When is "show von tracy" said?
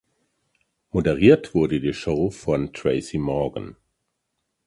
1.93-3.19